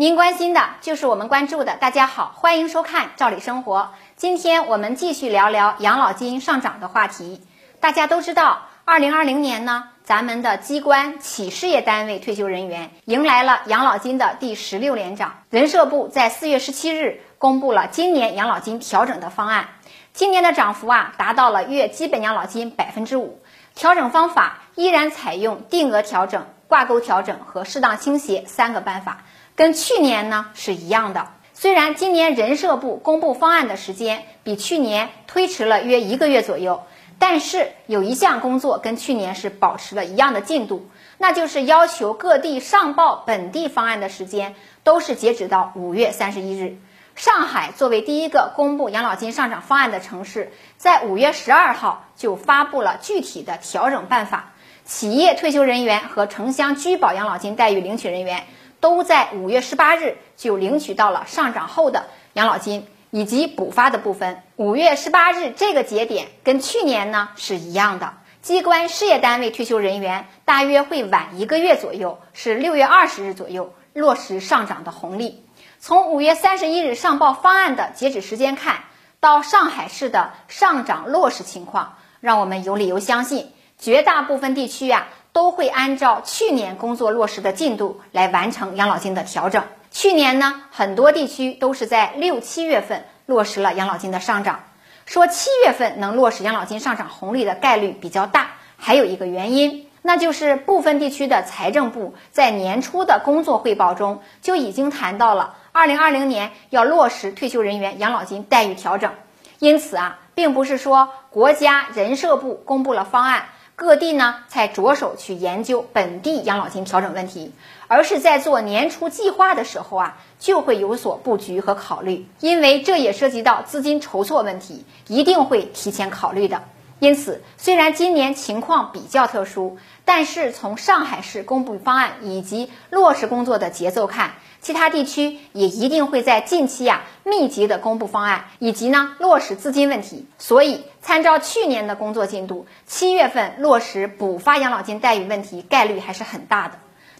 [0.00, 1.76] 您关心的就是我们关注的。
[1.76, 3.80] 大家好，欢迎收看《赵理生活》。
[4.14, 7.42] 今天我们继续聊聊养老金上涨的话题。
[7.80, 15.34] 大家都知道，二零二零年呢，咱们的机关企事业单位退休人员迎来了养老金的第十六连涨。
[15.50, 19.66] 人社部在四月十七日公布了今年养老金调整的方案，
[20.12, 23.42] 今年的涨幅啊达到了月基本养老金百分之五。
[23.74, 29.24] 调整方法依然采用定额调整、挂钩调整和适当倾斜三个办法，
[29.58, 31.30] 跟去年呢是一样的。
[31.52, 36.84] 虽然今年人社部公布方案的时间比去年推迟了约一个月左右，
[37.18, 44.54] 但是有一项工作跟去年是保持了一样的进度，那就是要求各地上报本地方案的时间
[44.84, 46.78] 都是截止到五月三十一日。
[47.16, 54.52] 上海作为第一个公布养老金上涨方案的城市，在五月十二号就发布了具体的调整办法。
[54.84, 58.46] 企业退休人员和城乡居保养老金待遇领取人员，
[58.80, 64.42] 都在五月十八日就领取到了上涨后的养老金以及补发的部分。
[64.56, 68.14] 五月十八日这个节点跟去年呢是一样的。
[68.40, 75.44] 机关事业单位退休人员大约会晚一个月左右，是六月二十日左右落实上涨的红利。
[75.80, 78.84] 从五月三十一日上报方案的截止时间看，
[79.20, 89.64] 到上海市的上涨落实情况，让我们有理由相信，绝大部分地区呀都会按照去年工作落实的进度来完成养老金的调整。
[89.90, 94.60] 去年呢，很多地区都是在六七月份落实了养老金的上涨。
[95.06, 99.86] 说七月份能落实养老金上涨红利的概率比较大，还有一个原因。
[100.02, 109.12] 那就是部分地区的财政部在年初的工作汇报中就已经谈到了，二零二零年要落实退休人员养老金待遇调整。
[109.58, 113.46] 因此啊，并不是说国家人社部公布了方案，
[113.78, 117.52] 各地呢才着手去研究本地养老金调整问题，
[117.86, 126.64] 而是在做年初计划的时候啊，就会有所布局和考虑，因为这也涉及到资金筹措问题，一定会提前考虑的。
[126.98, 140.26] 因此，虽然今年情况比较特殊，但是从上海市公布方案以及落实工作的节奏看，其他地区也一定会在近期呀密集的公布方案，以及呢落实资金问题。
[140.36, 146.74] 所以，参照去年的工作进度，七月份落实补发养老金待遇问题概率还是很大的。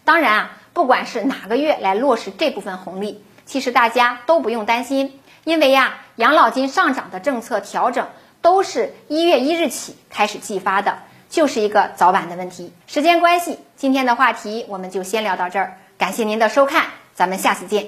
[0.05, 8.07] 当然啊，不管是哪个月来落实这部分红利，其实大家都不用担心，因为呀养老金上涨的政策调整。
[8.41, 12.71] 都是一月一日起开始计发的，就是一个早晚的问题。
[12.85, 15.77] 时间关系，今天的话题我们就先聊到这儿。
[15.97, 16.85] 感谢您的收看，
[17.15, 17.87] 咱们下次见。